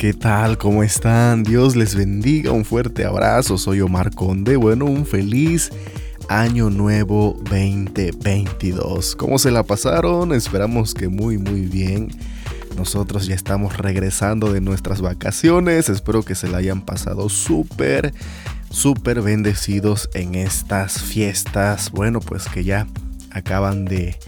[0.00, 0.56] ¿Qué tal?
[0.56, 1.42] ¿Cómo están?
[1.42, 5.70] Dios les bendiga, un fuerte abrazo, soy Omar Conde, bueno, un feliz
[6.30, 9.14] año nuevo 2022.
[9.14, 10.32] ¿Cómo se la pasaron?
[10.32, 12.08] Esperamos que muy, muy bien.
[12.78, 18.14] Nosotros ya estamos regresando de nuestras vacaciones, espero que se la hayan pasado súper,
[18.70, 22.86] súper bendecidos en estas fiestas, bueno, pues que ya
[23.32, 24.18] acaban de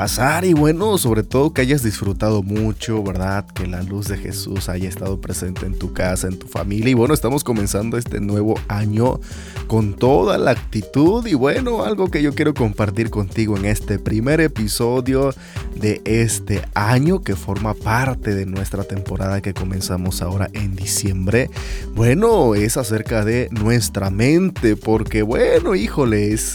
[0.00, 3.44] pasar y bueno, sobre todo que hayas disfrutado mucho, ¿verdad?
[3.44, 6.94] Que la luz de Jesús haya estado presente en tu casa, en tu familia y
[6.94, 9.20] bueno, estamos comenzando este nuevo año
[9.66, 14.40] con toda la actitud y bueno, algo que yo quiero compartir contigo en este primer
[14.40, 15.34] episodio
[15.76, 21.50] de este año que forma parte de nuestra temporada que comenzamos ahora en diciembre.
[21.94, 26.54] Bueno, es acerca de nuestra mente porque bueno, híjoles,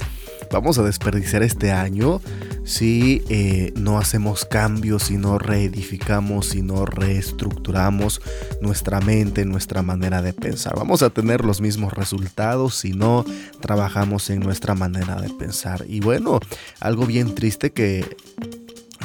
[0.51, 2.21] vamos a desperdiciar este año
[2.65, 8.21] si eh, no hacemos cambios, si no reedificamos, si no reestructuramos
[8.59, 10.75] nuestra mente, nuestra manera de pensar.
[10.75, 13.23] Vamos a tener los mismos resultados si no
[13.61, 15.85] trabajamos en nuestra manera de pensar.
[15.87, 16.39] Y bueno,
[16.79, 18.17] algo bien triste que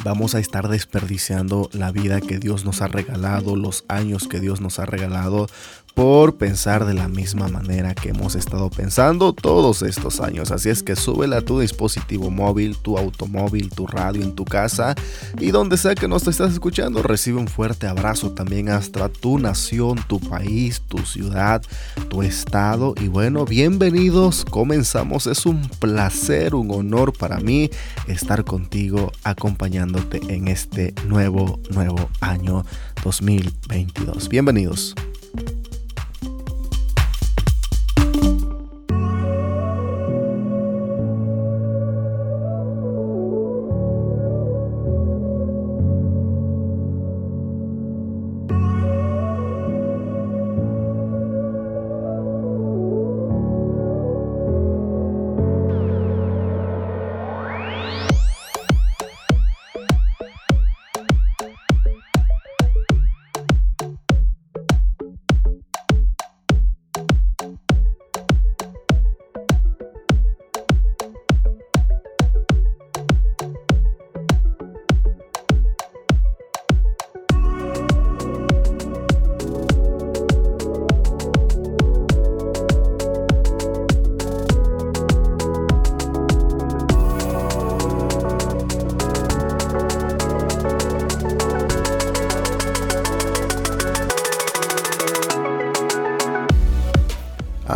[0.03, 4.61] vamos a estar desperdiciando la vida que Dios nos ha regalado, los años que Dios
[4.61, 5.47] nos ha regalado
[5.93, 10.51] por pensar de la misma manera que hemos estado pensando todos estos años.
[10.51, 14.95] Así es que súbela a tu dispositivo móvil, tu automóvil, tu radio en tu casa
[15.39, 19.99] y donde sea que nos estés escuchando, recibe un fuerte abrazo también hasta tu nación,
[20.07, 21.61] tu país, tu ciudad,
[22.09, 22.93] tu estado.
[22.99, 25.27] Y bueno, bienvenidos, comenzamos.
[25.27, 27.69] Es un placer, un honor para mí
[28.07, 32.65] estar contigo acompañándote en este nuevo, nuevo año
[33.03, 34.29] 2022.
[34.29, 34.95] Bienvenidos.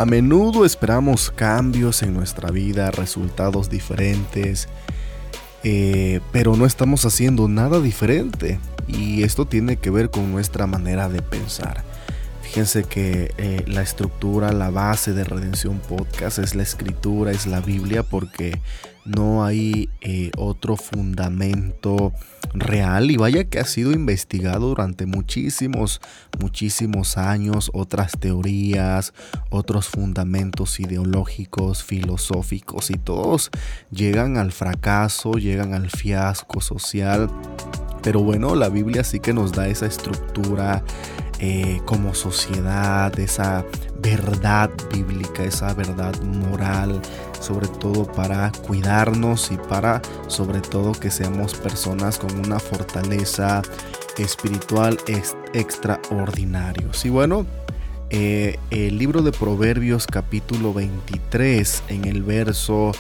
[0.06, 4.70] A menudo esperamos cambios en nuestra vida, resultados diferentes,
[5.64, 8.60] eh, pero no estamos haciendo nada diferente.
[8.88, 11.84] Y esto tiene que ver con nuestra manera de pensar.
[12.44, 17.60] Fíjense que eh, la estructura, la base de Redención Podcast es la escritura, es la
[17.60, 18.62] Biblia, porque
[19.06, 22.14] no hay eh, otro fundamento
[22.60, 26.02] real y vaya que ha sido investigado durante muchísimos,
[26.40, 29.14] muchísimos años, otras teorías,
[29.50, 33.52] otros fundamentos ideológicos, filosóficos y todos
[33.92, 37.30] llegan al fracaso, llegan al fiasco social.
[38.02, 40.84] Pero bueno, la Biblia sí que nos da esa estructura
[41.40, 43.66] eh, como sociedad, esa
[44.00, 47.02] verdad bíblica, esa verdad moral,
[47.40, 53.62] sobre todo para cuidarnos y para sobre todo que seamos personas con una fortaleza
[54.18, 54.98] espiritual
[55.54, 57.06] extraordinarios.
[57.06, 57.46] Y bueno,
[58.10, 62.92] eh, el libro de Proverbios capítulo 23 en el verso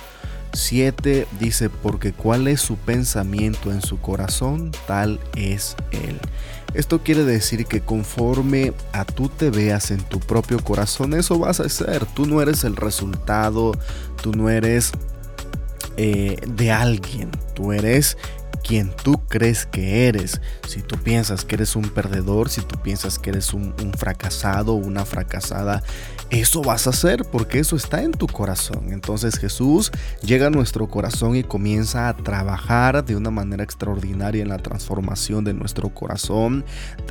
[0.56, 6.20] 7 dice, porque cuál es su pensamiento en su corazón, tal es él.
[6.76, 11.62] Esto quiere decir que conforme a tú te veas en tu propio corazón, eso vas
[11.62, 12.06] a ser.
[12.06, 13.72] Tú no eres el resultado,
[14.22, 14.92] tú no eres
[15.96, 18.18] eh, de alguien, tú eres
[18.66, 20.42] quien tú crees que eres.
[20.68, 24.74] Si tú piensas que eres un perdedor, si tú piensas que eres un, un fracasado
[24.74, 25.84] o una fracasada,
[26.32, 28.92] eso vas a hacer porque eso está en tu corazón.
[28.92, 29.92] Entonces Jesús
[30.24, 35.44] llega a nuestro corazón y comienza a trabajar de una manera extraordinaria en la transformación
[35.44, 36.66] de nuestro corazón.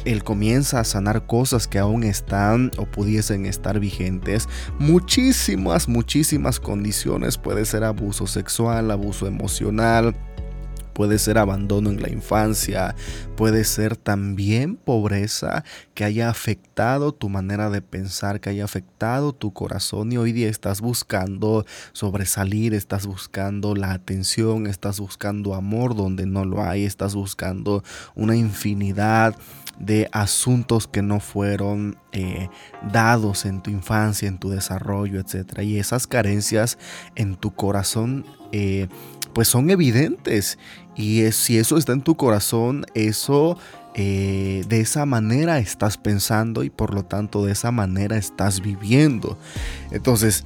[0.04, 4.48] Él comienza a sanar cosas que aún están o pudiesen estar vigentes.
[4.80, 7.38] Muchísimas, muchísimas condiciones.
[7.38, 10.16] Puede ser abuso sexual, abuso emocional
[10.94, 12.94] puede ser abandono en la infancia,
[13.36, 19.52] puede ser también pobreza que haya afectado tu manera de pensar, que haya afectado tu
[19.52, 26.26] corazón y hoy día estás buscando sobresalir, estás buscando la atención, estás buscando amor donde
[26.26, 27.82] no lo hay, estás buscando
[28.14, 29.36] una infinidad
[29.78, 32.48] de asuntos que no fueron eh,
[32.92, 35.62] dados en tu infancia, en tu desarrollo, etc.
[35.62, 36.78] Y esas carencias
[37.16, 38.88] en tu corazón eh,
[39.34, 40.58] pues son evidentes.
[40.96, 43.58] Y si eso está en tu corazón, eso
[43.94, 49.36] eh, de esa manera estás pensando y por lo tanto de esa manera estás viviendo.
[49.90, 50.44] Entonces,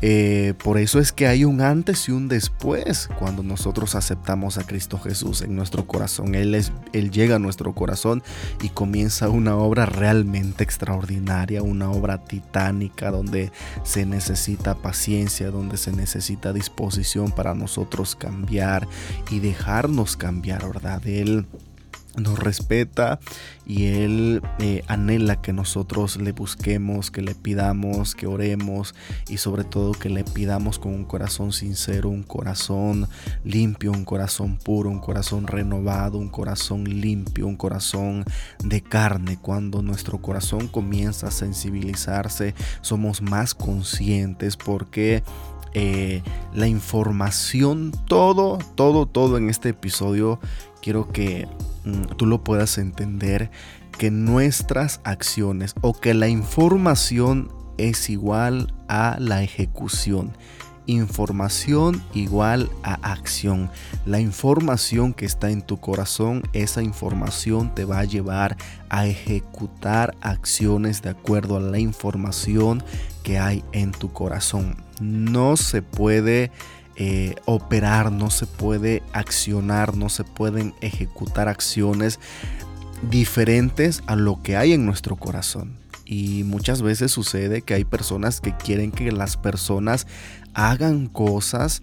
[0.00, 4.64] eh, por eso es que hay un antes y un después cuando nosotros aceptamos a
[4.64, 6.34] Cristo Jesús en nuestro corazón.
[6.34, 6.54] Él,
[6.92, 8.22] él llega a nuestro corazón
[8.62, 13.50] y comienza una obra realmente extraordinaria, una obra titánica donde
[13.82, 18.86] se necesita paciencia, donde se necesita disposición para nosotros cambiar
[19.30, 21.04] y dejarnos cambiar, ¿verdad?
[21.06, 21.46] Él
[22.20, 23.18] nos respeta
[23.66, 28.94] y Él eh, anhela que nosotros le busquemos, que le pidamos, que oremos
[29.28, 33.08] y sobre todo que le pidamos con un corazón sincero, un corazón
[33.44, 38.24] limpio, un corazón puro, un corazón renovado, un corazón limpio, un corazón
[38.64, 39.38] de carne.
[39.40, 45.22] Cuando nuestro corazón comienza a sensibilizarse, somos más conscientes porque
[45.74, 46.22] eh,
[46.54, 50.40] la información, todo, todo, todo en este episodio,
[50.80, 51.46] quiero que
[51.88, 53.50] Mm, tú lo puedas entender
[53.96, 60.36] que nuestras acciones o que la información es igual a la ejecución.
[60.86, 63.70] Información igual a acción.
[64.06, 68.56] La información que está en tu corazón, esa información te va a llevar
[68.88, 72.82] a ejecutar acciones de acuerdo a la información
[73.28, 74.74] que hay en tu corazón.
[75.02, 76.50] No se puede
[76.96, 82.20] eh, operar, no se puede accionar, no se pueden ejecutar acciones
[83.10, 85.76] diferentes a lo que hay en nuestro corazón.
[86.06, 90.06] Y muchas veces sucede que hay personas que quieren que las personas
[90.54, 91.82] hagan cosas,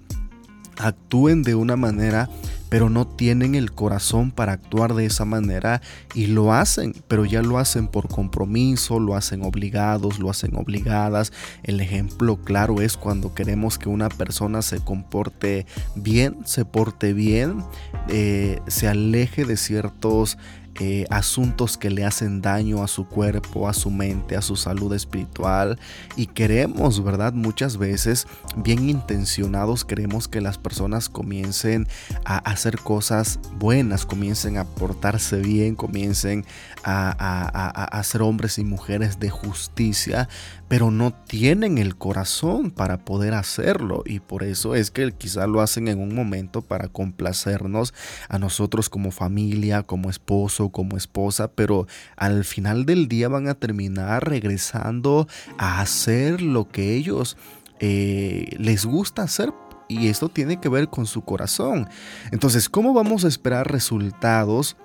[0.77, 2.29] actúen de una manera
[2.69, 5.81] pero no tienen el corazón para actuar de esa manera
[6.13, 11.31] y lo hacen, pero ya lo hacen por compromiso, lo hacen obligados, lo hacen obligadas.
[11.63, 17.63] El ejemplo claro es cuando queremos que una persona se comporte bien, se porte bien,
[18.09, 20.37] eh, se aleje de ciertos
[20.79, 24.93] eh, asuntos que le hacen daño a su cuerpo, a su mente, a su salud
[24.93, 25.79] espiritual.
[26.15, 27.33] Y queremos, ¿verdad?
[27.33, 28.27] Muchas veces,
[28.57, 31.87] bien intencionados, queremos que las personas comiencen
[32.25, 36.45] a hacer cosas buenas, comiencen a portarse bien, comiencen
[36.87, 40.29] a, ser hombres y mujeres de justicia,
[40.67, 44.03] pero no tienen el corazón para poder hacerlo.
[44.05, 47.93] Y por eso es que quizá lo hacen en un momento para complacernos
[48.29, 53.55] a nosotros como familia, como esposo como esposa, pero al final del día van a
[53.55, 55.27] terminar regresando
[55.57, 57.37] a hacer lo que ellos
[57.79, 59.53] eh, les gusta hacer
[59.87, 61.87] y esto tiene que ver con su corazón.
[62.31, 64.75] Entonces, ¿cómo vamos a esperar resultados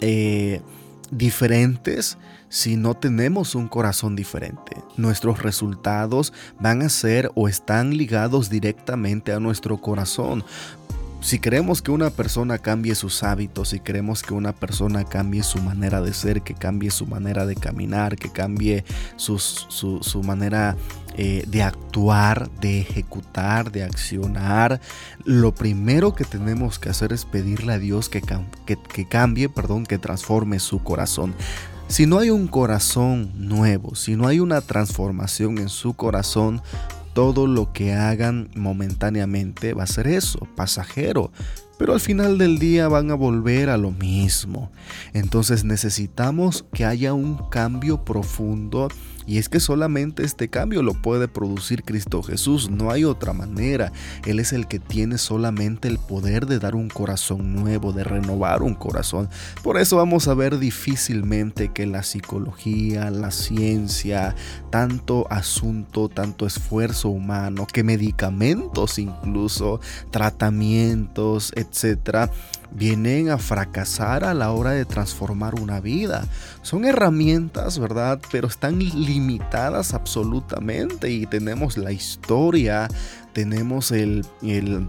[0.00, 0.60] eh,
[1.10, 4.82] diferentes si no tenemos un corazón diferente?
[4.96, 10.44] Nuestros resultados van a ser o están ligados directamente a nuestro corazón.
[11.20, 15.58] Si queremos que una persona cambie sus hábitos, si queremos que una persona cambie su
[15.60, 18.84] manera de ser, que cambie su manera de caminar, que cambie
[19.16, 20.76] su, manera
[21.16, 24.80] eh, de actuar, de ejecutar, de accionar,
[25.24, 28.22] lo primero que tenemos que hacer es pedirle a Dios que,
[28.64, 31.34] que, que cambie, perdón, que transforme su corazón.
[31.88, 36.60] Si no hay un corazón nuevo, si no hay una transformación en su corazón,
[37.16, 41.32] todo lo que hagan momentáneamente va a ser eso, pasajero,
[41.78, 44.70] pero al final del día van a volver a lo mismo.
[45.14, 48.88] Entonces necesitamos que haya un cambio profundo
[49.26, 53.92] y es que solamente este cambio lo puede producir Cristo Jesús, no hay otra manera.
[54.24, 58.62] Él es el que tiene solamente el poder de dar un corazón nuevo, de renovar
[58.62, 59.28] un corazón.
[59.62, 64.34] Por eso vamos a ver difícilmente que la psicología, la ciencia,
[64.70, 69.80] tanto asunto, tanto esfuerzo humano, que medicamentos incluso,
[70.10, 72.30] tratamientos, etcétera,
[72.76, 76.26] vienen a fracasar a la hora de transformar una vida.
[76.62, 78.20] Son herramientas, ¿verdad?
[78.30, 82.88] Pero están limitadas absolutamente y tenemos la historia,
[83.32, 84.86] tenemos el, el,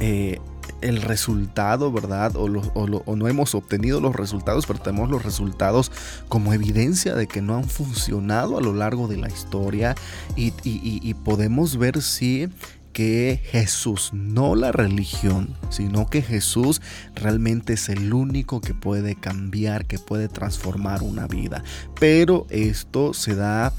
[0.00, 0.38] eh,
[0.82, 2.32] el resultado, ¿verdad?
[2.36, 5.90] O, no hemos obtenido los resultados, pero tenemos los resultados
[6.28, 9.94] como evidencia de que no han funcionado a lo largo de la historia
[10.36, 12.48] y, y podemos ver si
[12.96, 16.80] que Jesús, no la religión, sino que Jesús
[17.14, 21.62] realmente es el único que puede cambiar, que puede transformar una vida.
[22.00, 23.74] Pero esto se da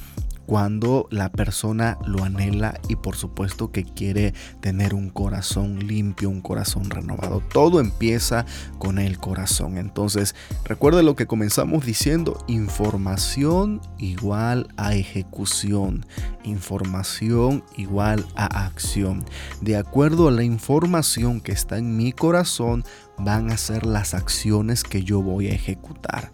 [0.48, 6.42] cuando la persona lo anhela y por supuesto que quiere tener un corazón limpio, un
[6.42, 7.44] corazón renovado.
[7.52, 8.46] Todo empieza
[8.80, 9.78] con el corazón.
[9.78, 16.06] Entonces, recuerde lo que comenzamos diciendo, información igual a ejecución,
[16.46, 19.26] información igual a acción.
[19.60, 22.86] De acuerdo a la información que está en mi corazón,
[23.18, 26.32] van a ser las acciones que yo voy a ejecutar.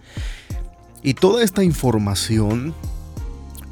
[1.01, 2.75] Y toda esta información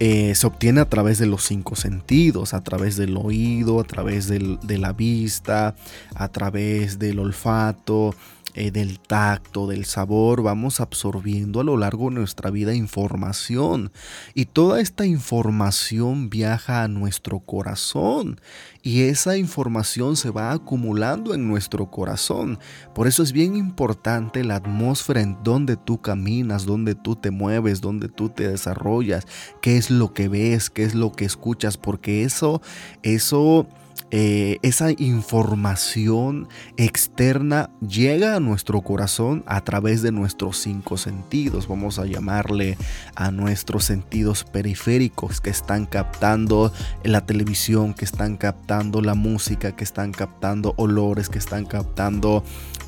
[0.03, 4.27] eh, se obtiene a través de los cinco sentidos, a través del oído, a través
[4.27, 5.75] de la vista,
[6.15, 8.15] a través del olfato,
[8.53, 13.93] eh, del tacto, del sabor, vamos absorbiendo a lo largo de nuestra vida información.
[14.33, 18.41] Y toda esta información viaja a nuestro corazón.
[18.83, 22.59] Y esa información se va acumulando en nuestro corazón.
[22.93, 27.79] Por eso es bien importante la atmósfera en donde tú caminas, donde tú te mueves,
[27.79, 29.27] donde tú te desarrollas,
[29.61, 32.61] qué es lo que ves, qué es lo que escuchas, porque eso,
[33.01, 33.67] eso
[34.11, 41.67] eh, esa información externa llega a nuestro corazón a través de nuestros cinco sentidos.
[41.67, 42.77] Vamos a llamarle
[43.15, 49.85] a nuestros sentidos periféricos que están captando la televisión, que están captando la música, que
[49.85, 52.43] están captando olores, que están captando...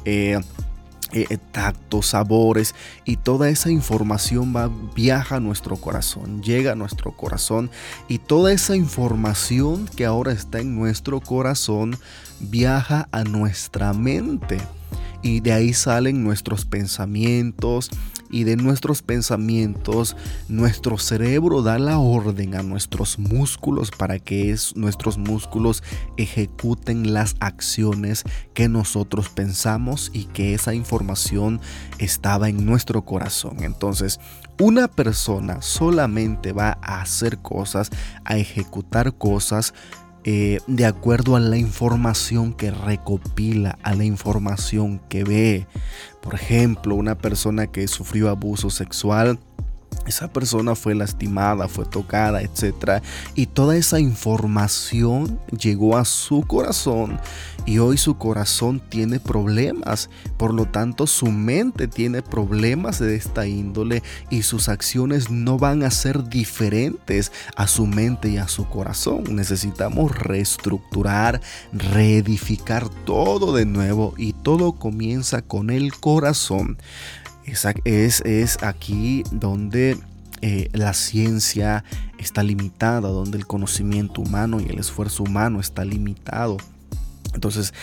[0.06, 0.40] Eh,
[1.14, 2.74] eh, eh, tactos, sabores
[3.06, 7.70] y toda esa información va, viaja a nuestro corazón, llega a nuestro corazón
[8.08, 11.98] y toda esa información que ahora está en nuestro corazón
[12.40, 14.58] viaja a nuestra mente
[15.22, 17.90] y de ahí salen nuestros pensamientos
[18.34, 20.18] y de nuestros pensamientos
[20.50, 25.84] nuestro cerebro da la orden a nuestros músculos para que es, nuestros músculos
[26.18, 28.24] ejecuten las acciones
[28.56, 31.62] que nosotros pensamos y que esa información
[32.00, 33.58] estaba en nuestro corazón.
[33.64, 34.20] Entonces,
[34.60, 37.92] una persona solamente va a hacer cosas,
[38.26, 39.76] a ejecutar cosas
[40.26, 45.68] eh, de acuerdo a la información que recopila, a la información que ve.
[46.22, 49.40] Por ejemplo, una persona que sufrió abuso sexual
[50.06, 53.04] esa persona fue lastimada, fue tocada, etc.
[53.36, 57.20] Y toda esa información llegó a su corazón
[57.66, 60.10] y hoy su corazón tiene problemas.
[60.38, 65.84] Por lo tanto, su mente tiene problemas de esta índole y sus acciones no van
[65.84, 69.24] a ser diferentes a su mente y a su corazón.
[69.30, 71.42] Necesitamos reestructurar,
[71.72, 76.78] reedificar todo de nuevo y todo comienza con el corazón.
[77.46, 79.98] Es, es, aquí donde
[80.42, 81.84] eh, la ciencia
[82.18, 86.58] está limitada, donde el conocimiento humano y el esfuerzo humano está limitado.
[87.34, 87.74] Entonces,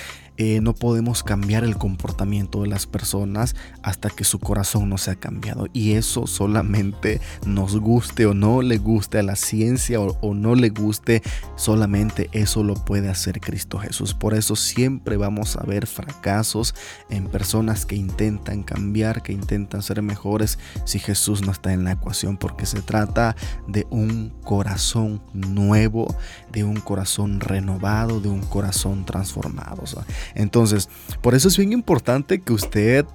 [0.43, 5.11] eh, no podemos cambiar el comportamiento de las personas hasta que su corazón no se
[5.11, 5.67] ha cambiado.
[5.75, 10.55] Y eso solamente nos guste o no le guste a la ciencia o, o no
[10.55, 11.23] le guste,
[11.57, 14.15] solamente eso lo puede hacer Cristo Jesús.
[14.15, 16.75] Por eso siempre vamos a ver fracasos
[17.11, 21.93] en personas que intentan cambiar, que intentan ser mejores si Jesús no está en la
[21.93, 23.37] ecuación, porque se trata
[23.69, 26.17] de un corazón nuevo,
[26.51, 29.85] de un corazón renovado, de un corazón transformado.
[30.35, 30.89] Entonces,
[31.23, 33.07] por eso es bien importante que usted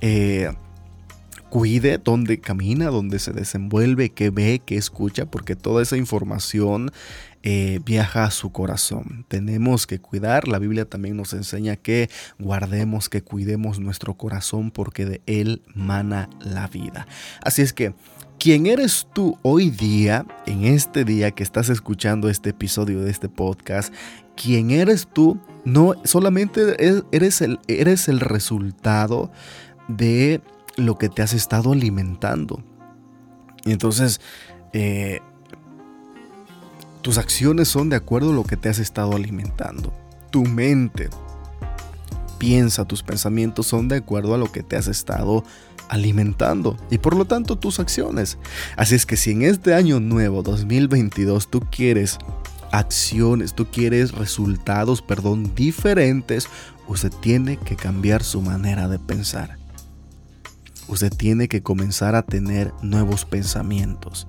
[0.00, 0.52] eh,
[1.50, 6.90] cuide dónde camina, dónde se desenvuelve, qué ve, qué escucha, porque toda esa información
[7.46, 9.26] eh, viaja a su corazón.
[9.28, 12.08] Tenemos que cuidar, la Biblia también nos enseña que
[12.38, 17.06] guardemos, que cuidemos nuestro corazón porque de él mana la vida.
[17.42, 17.92] Así es que
[18.38, 23.28] ¿Quién eres tú hoy día, en este día que estás escuchando este episodio de este
[23.28, 23.94] podcast?
[24.36, 25.38] ¿Quién eres tú?
[25.64, 26.76] No solamente
[27.12, 29.30] eres el, eres el resultado
[29.88, 30.42] de
[30.76, 32.62] lo que te has estado alimentando.
[33.64, 34.20] Y entonces,
[34.72, 35.20] eh,
[37.04, 39.92] tus acciones son de acuerdo a lo que te has estado alimentando.
[40.30, 41.10] Tu mente
[42.38, 45.44] piensa, tus pensamientos son de acuerdo a lo que te has estado
[45.90, 48.38] alimentando y por lo tanto tus acciones.
[48.78, 52.16] Así es que si en este año nuevo 2022 tú quieres
[52.72, 56.48] acciones, tú quieres resultados, perdón, diferentes,
[56.88, 59.58] usted tiene que cambiar su manera de pensar.
[60.88, 64.26] Usted tiene que comenzar a tener nuevos pensamientos.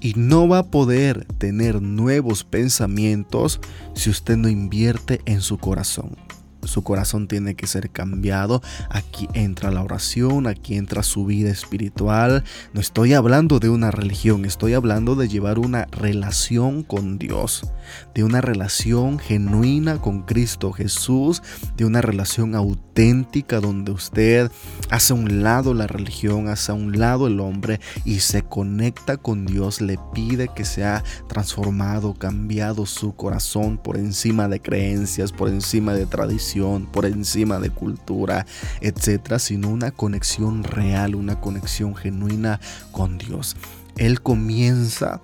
[0.00, 3.60] Y no va a poder tener nuevos pensamientos
[3.94, 6.16] si usted no invierte en su corazón
[6.64, 8.62] su corazón tiene que ser cambiado.
[8.90, 12.44] Aquí entra la oración, aquí entra su vida espiritual.
[12.72, 17.70] No estoy hablando de una religión, estoy hablando de llevar una relación con Dios,
[18.14, 21.42] de una relación genuina con Cristo Jesús,
[21.76, 24.50] de una relación auténtica donde usted
[24.90, 29.16] hace a un lado la religión, hace a un lado el hombre y se conecta
[29.16, 35.48] con Dios, le pide que sea transformado, cambiado su corazón por encima de creencias, por
[35.48, 36.51] encima de tradiciones
[36.92, 38.46] por encima de cultura,
[38.80, 43.56] etcétera, sino una conexión real, una conexión genuina con Dios.
[43.96, 45.20] Él comienza,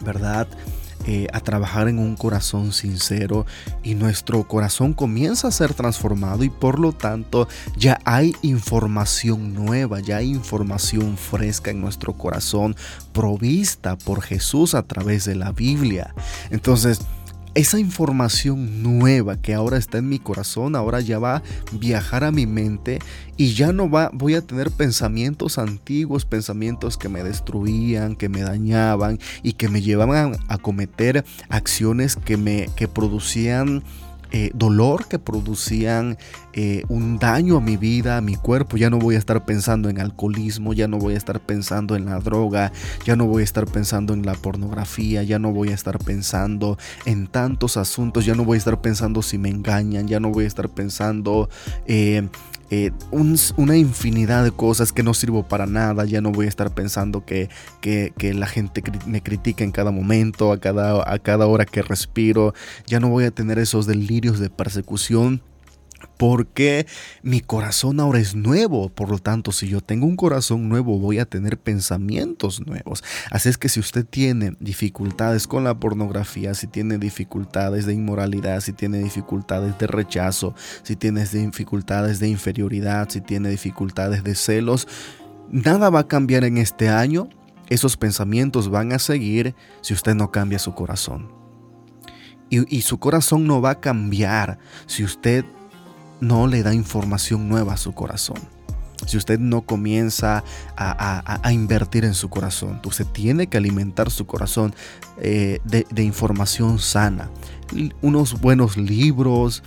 [0.00, 0.48] ¿verdad?
[1.08, 3.46] Eh, a trabajar en un corazón sincero
[3.84, 7.46] y nuestro corazón comienza a ser transformado y por lo tanto
[7.76, 12.74] ya hay información nueva, ya hay información fresca en nuestro corazón
[13.12, 16.12] provista por Jesús a través de la Biblia.
[16.50, 17.00] Entonces,
[17.56, 22.30] esa información nueva que ahora está en mi corazón, ahora ya va a viajar a
[22.30, 22.98] mi mente
[23.38, 28.42] y ya no va, voy a tener pensamientos antiguos, pensamientos que me destruían, que me
[28.42, 33.82] dañaban y que me llevaban a cometer acciones que me que producían
[34.38, 36.18] eh, dolor que producían
[36.52, 38.76] eh, un daño a mi vida, a mi cuerpo.
[38.76, 42.04] Ya no voy a estar pensando en alcoholismo, ya no voy a estar pensando en
[42.04, 42.70] la droga,
[43.06, 46.76] ya no voy a estar pensando en la pornografía, ya no voy a estar pensando
[47.06, 50.44] en tantos asuntos, ya no voy a estar pensando si me engañan, ya no voy
[50.44, 51.48] a estar pensando
[51.86, 52.28] eh,
[52.70, 56.74] eh, una infinidad de cosas que no sirvo para nada, ya no voy a estar
[56.74, 57.48] pensando que,
[57.80, 62.54] que, la gente me critica en cada momento, a cada, a cada hora que respiro,
[62.86, 65.42] ya no voy a tener esos delirios de persecución
[66.16, 66.86] porque
[67.22, 68.88] mi corazón ahora es nuevo.
[68.88, 73.04] Por lo tanto, si yo tengo un corazón nuevo, voy a tener pensamientos nuevos.
[73.30, 78.60] Así es que si usted tiene dificultades con la pornografía, si tiene dificultades de inmoralidad,
[78.60, 84.88] si tiene dificultades de rechazo, si tiene dificultades de inferioridad, si tiene dificultades de celos,
[85.50, 87.28] nada va a cambiar en este año.
[87.68, 91.36] Esos pensamientos van a seguir si usted no cambia su corazón.
[92.48, 95.44] Y, su corazón no va a cambiar si usted
[96.20, 98.38] no le da información nueva a su corazón.
[99.06, 100.42] Si usted no comienza
[100.76, 104.74] a, invertir en su corazón, usted tiene que alimentar su corazón
[105.18, 107.30] eh, de información sana.
[108.00, 109.62] Unos buenos libros,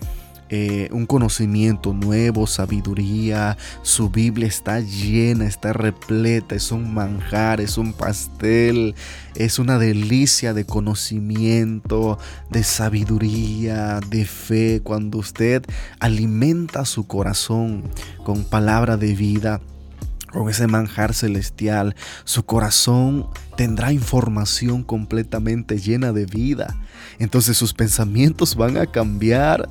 [0.51, 3.55] eh, un conocimiento nuevo, sabiduría.
[3.83, 8.95] Su Biblia está llena, está repleta, es un manjar, es un pastel,
[9.35, 12.17] es una delicia de conocimiento,
[12.49, 14.81] de sabiduría, de fe.
[14.83, 15.63] Cuando usted
[15.99, 17.83] alimenta su corazón
[18.23, 19.61] con palabra de vida,
[20.31, 26.75] con ese manjar celestial, su corazón tendrá información completamente llena de vida.
[27.19, 29.69] Entonces sus pensamientos van a cambiar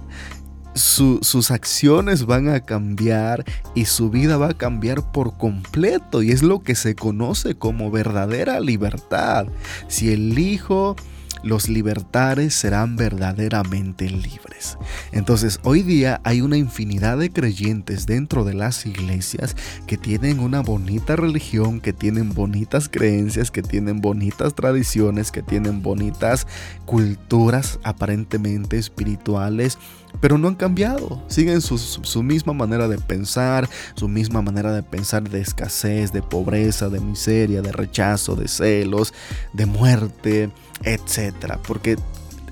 [0.75, 6.23] sus acciones van a cambiar y su vida va a cambiar por completo.
[6.23, 9.47] Y es lo que se conoce como verdadera libertad.
[9.89, 10.97] Si el Hijo
[11.43, 14.77] los libertares serán verdaderamente libres.
[15.13, 20.61] Entonces, hoy día hay una infinidad de creyentes dentro de las iglesias que tienen una
[20.61, 26.47] bonita religión, que tienen bonitas creencias, que tienen bonitas tradiciones, que tienen bonitas
[26.87, 29.79] culturas aparentemente espirituales
[30.21, 31.23] pero no han cambiado.
[31.29, 36.89] Siguen su, misma manera de pensar, su misma manera de pensar de escasez, de pobreza,
[36.89, 39.15] de miseria, de rechazo, de celos,
[39.53, 40.51] de muerte,
[40.83, 41.59] etc.
[41.67, 41.97] Porque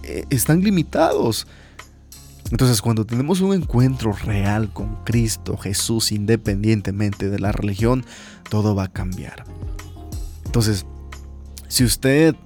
[0.02, 1.46] eh, están limitados.
[2.50, 8.05] Entonces cuando tenemos un encuentro real con Cristo Jesús, independientemente de la religión,
[8.48, 9.44] todo va a cambiar.
[10.44, 10.87] Entonces,
[11.66, 12.37] si usted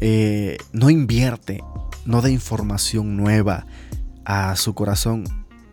[0.00, 1.62] eh, no invierte,
[2.04, 3.66] no da información nueva,
[4.26, 5.24] a su corazón,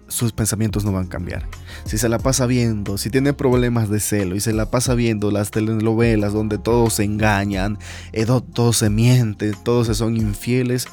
[0.08, 1.48] sus pensamientos no van a cambiar.
[1.86, 5.32] Si se la pasa viendo, si tiene problemas de celo y se la pasa viendo
[5.32, 7.80] las telenovelas donde todos se engañan,
[8.14, 10.88] eh, todos se mienten, todos se son infieles,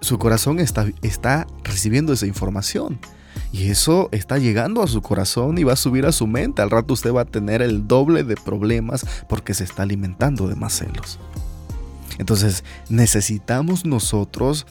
[0.00, 3.00] su corazón está, está recibiendo esa información.
[3.52, 6.62] Y eso está llegando a su corazón y va a subir a su mente.
[6.62, 10.54] Al rato usted va a tener el doble de problemas porque se está alimentando de
[10.54, 11.18] más celos.
[12.18, 14.66] Entonces necesitamos nosotros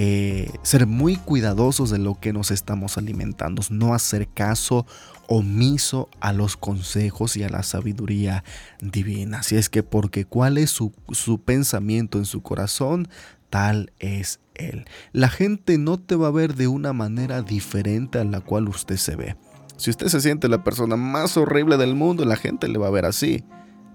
[0.00, 4.86] eh, ser muy cuidadosos de lo que nos estamos alimentando, no hacer caso
[5.26, 8.44] omiso a los consejos y a la sabiduría
[8.80, 9.40] divina.
[9.40, 13.08] Así es que porque cuál es su, su pensamiento en su corazón,
[13.50, 14.84] tal es Él.
[15.12, 18.96] La gente no te va a ver de una manera diferente a la cual usted
[18.98, 19.36] se ve.
[19.78, 22.90] Si usted se siente la persona más horrible del mundo, la gente le va a
[22.90, 23.42] ver así,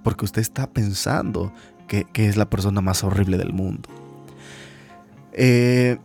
[0.03, 1.53] porque usted está pensando
[1.87, 3.89] que, es la persona más horrible del mundo.
[5.35, 5.97] Eh,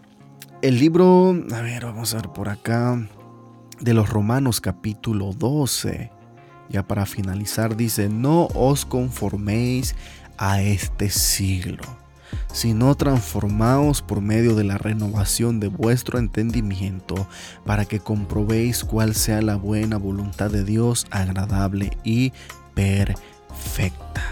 [0.63, 3.07] el libro, a ver, vamos a ver por acá,
[3.79, 6.11] de los Romanos capítulo 12,
[6.71, 9.95] ya para finalizar, dice, no os conforméis
[10.39, 11.85] a este siglo,
[12.53, 17.29] sino transformaos por medio de la renovación de vuestro entendimiento,
[17.65, 22.33] para que comprobéis cuál sea la buena voluntad de Dios, agradable y
[22.75, 24.28] perfecta.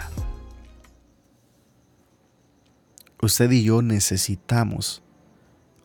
[3.27, 5.03] Usted y yo necesitamos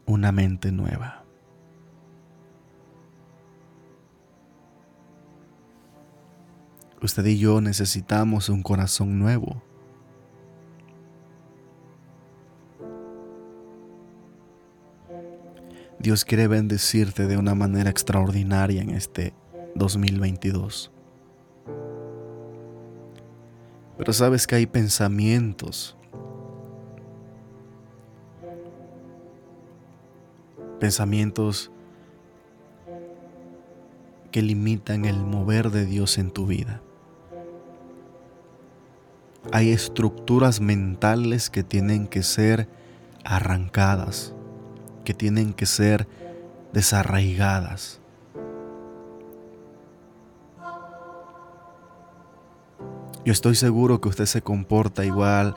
[0.06, 1.24] una mente nueva.
[7.02, 9.64] Usted y yo necesitamos un corazón nuevo.
[15.98, 19.34] Dios quiere bendecirte de una manera extraordinaria en este
[19.74, 20.92] 2022.
[23.98, 25.98] Pero sabes que hay pensamientos,
[30.82, 31.70] pensamientos
[34.32, 36.82] que limitan el mover de Dios en tu vida.
[39.52, 42.68] Hay estructuras mentales que tienen que ser
[43.24, 44.34] arrancadas,
[45.06, 46.08] que tienen que ser
[46.74, 48.00] desarraigadas.
[53.24, 55.56] Yo estoy seguro que usted se comporta igual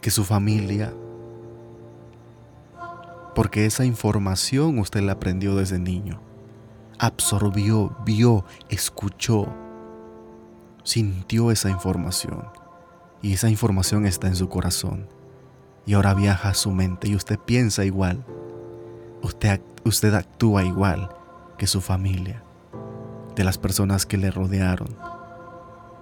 [0.00, 0.94] que su familia,
[3.34, 6.20] porque esa información usted la aprendió desde niño.
[6.98, 9.46] Absorbió, vio, escuchó,
[10.82, 12.48] sintió esa información.
[13.22, 15.08] Y esa información está en su corazón.
[15.86, 18.24] Y ahora viaja a su mente y usted piensa igual.
[19.22, 21.08] Usted, usted actúa igual
[21.56, 22.42] que su familia,
[23.34, 24.96] de las personas que le rodearon.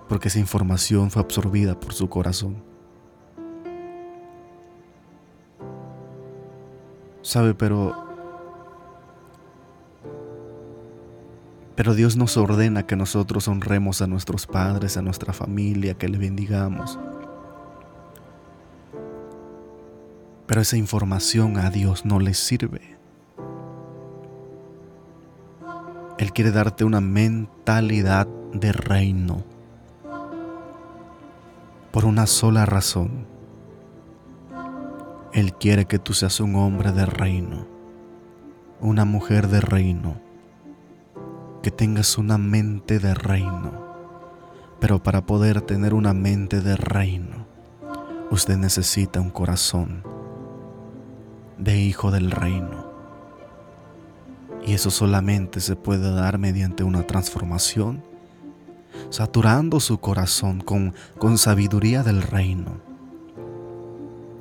[0.08, 2.62] Porque esa información fue absorbida por su corazón.
[7.26, 7.92] Sabe, pero
[11.74, 16.18] Pero Dios nos ordena que nosotros honremos a nuestros padres, a nuestra familia, que le
[16.18, 17.00] bendigamos.
[20.46, 22.96] Pero esa información a Dios no le sirve.
[26.18, 29.44] Él quiere darte una mentalidad de reino.
[31.90, 33.35] Por una sola razón.
[35.36, 37.66] Él quiere que tú seas un hombre de reino,
[38.80, 40.18] una mujer de reino
[41.62, 43.84] que tengas una mente de reino.
[44.80, 47.46] Pero para poder tener una mente de reino,
[48.30, 50.02] usted necesita un corazón
[51.58, 52.90] de hijo del reino.
[54.66, 58.02] Y eso solamente se puede dar mediante una transformación,
[59.10, 62.85] saturando su corazón con, con sabiduría del reino,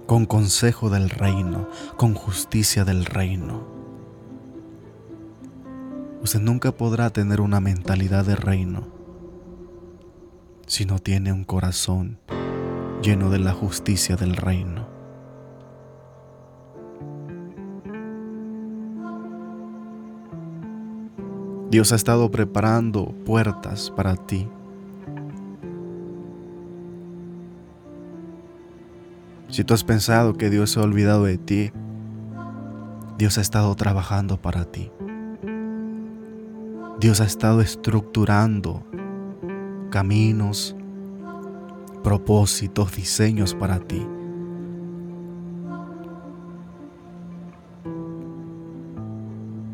[0.05, 3.75] con consejo del reino, con justicia del reino
[6.25, 8.87] Usted nunca podrá tener una mentalidad de reino
[10.65, 12.17] si no tiene un corazón
[13.03, 14.87] lleno de la justicia del reino.
[21.69, 24.49] Dios ha estado preparando puertas para ti.
[29.55, 31.71] Si tú has pensado que Dios se ha olvidado de ti,
[33.17, 34.91] Dios ha estado trabajando para ti.
[36.99, 38.83] Dios ha estado estructurando
[39.91, 40.75] caminos,
[42.03, 44.05] propósitos, diseños para ti.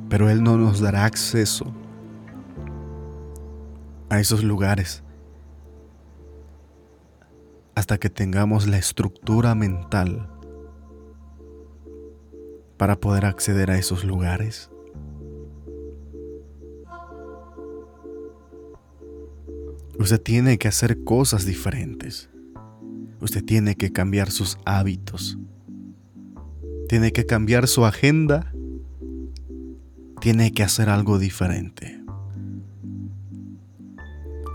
[0.09, 1.73] Pero Él no nos dará acceso
[4.09, 5.03] a esos lugares
[7.97, 10.29] que tengamos la estructura mental
[12.77, 14.71] para poder acceder a esos lugares.
[19.99, 22.31] Usted tiene que hacer cosas diferentes.
[23.19, 25.37] Usted tiene que cambiar sus hábitos.
[26.89, 28.51] Tiene que cambiar su agenda.
[30.19, 32.03] Tiene que hacer algo diferente.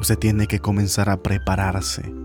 [0.00, 2.15] Usted tiene que comenzar a prepararse.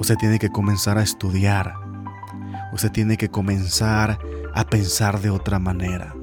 [0.00, 1.74] Usted tiene que comenzar a estudiar.
[2.72, 4.18] Usted tiene que comenzar
[4.54, 6.14] a pensar de otra manera.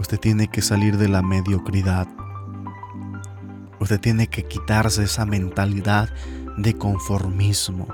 [0.00, 2.08] Usted tiene que salir de la mediocridad.
[3.78, 6.08] Usted tiene que quitarse esa mentalidad
[6.56, 7.86] de conformismo.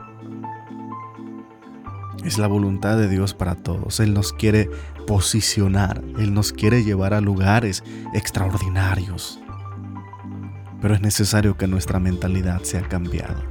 [2.25, 4.01] Es la voluntad de Dios para todos.
[4.01, 4.71] Él nos quiere
[5.07, 9.39] posicionar, Él nos quiere llevar a lugares extraordinarios.
[10.81, 13.45] Pero es necesario que nuestra mentalidad sea cambiada.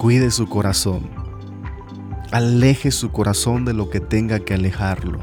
[0.00, 1.10] Cuide su corazón.
[2.32, 5.18] Aleje su corazón de lo que tenga que alejarlo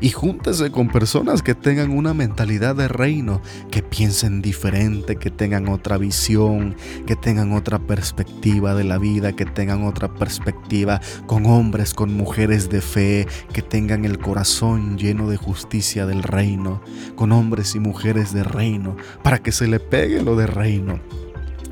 [0.00, 5.68] y júntese con personas que tengan una mentalidad de reino, que piensen diferente, que tengan
[5.68, 6.74] otra visión,
[7.06, 12.70] que tengan otra perspectiva de la vida, que tengan otra perspectiva con hombres, con mujeres
[12.70, 16.82] de fe, que tengan el corazón lleno de justicia del reino,
[17.14, 21.00] con hombres y mujeres de reino, para que se le pegue lo de reino,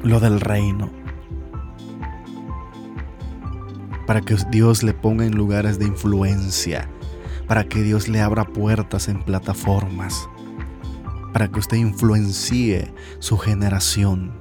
[0.05, 1.00] lo del reino.
[4.11, 6.91] Para que Dios le ponga en lugares de influencia
[7.47, 10.29] para que Dios le abra puertas en plataformas,
[11.33, 14.33] para que usted influencie su generación.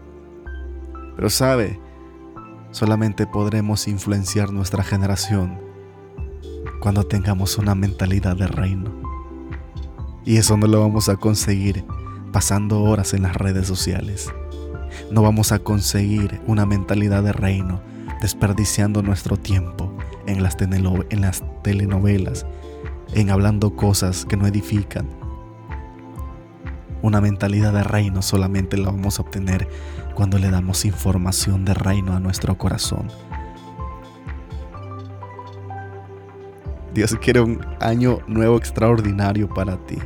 [1.16, 1.80] Pero sabe,
[2.72, 5.60] solamente podremos influenciar nuestra generación
[6.82, 8.92] cuando tengamos una mentalidad de reino.
[10.26, 11.86] Y eso no lo vamos a conseguir
[12.32, 14.34] pasando horas en las redes sociales.
[15.12, 17.89] No vamos a conseguir una mentalidad de reino
[18.22, 19.94] desperdiciando nuestro tiempo
[20.28, 22.46] en las, en las telenovelas
[23.14, 25.08] en hablando cosas que no edifican.
[27.02, 29.68] Una mentalidad de reino solamente la vamos a obtener
[30.16, 33.08] cuando le damos información de reino a nuestro corazón.
[36.94, 39.98] Dios quiere un año nuevo extraordinario para ti.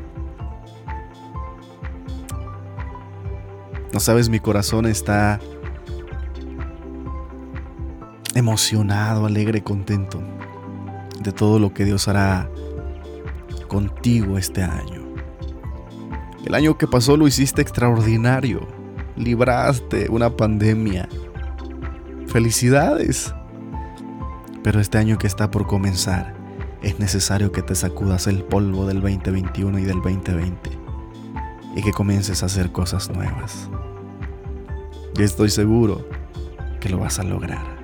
[3.91, 5.39] No sabes, mi corazón está
[8.34, 10.22] emocionado, alegre, contento
[11.22, 12.50] de todo lo que Dios hará
[13.67, 15.04] contigo este año.
[16.46, 18.67] El año que pasó lo hiciste extraordinario.
[19.15, 21.08] Libraste una pandemia.
[22.28, 23.34] Felicidades.
[24.63, 26.34] Pero este año que está por comenzar,
[26.82, 30.69] es necesario que te sacudas el polvo del 2021 y del 2020
[31.76, 33.69] y que comiences a hacer cosas nuevas.
[35.15, 36.06] Yo estoy seguro
[36.80, 37.83] que lo vas a lograr.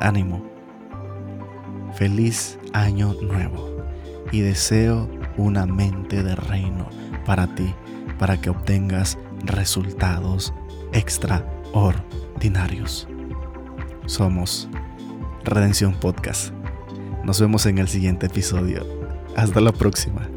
[0.00, 0.44] Ánimo.
[1.94, 3.76] Feliz año nuevo
[4.32, 6.88] y deseo una mente de reino
[7.24, 7.74] para ti,
[8.18, 10.52] para que obtengas resultados
[10.92, 13.08] extraordinarios.
[14.06, 14.68] Somos
[15.44, 16.52] Redención Podcast.
[17.24, 18.84] Nos vemos en el siguiente episodio.
[19.36, 20.28] Hasta la próxima.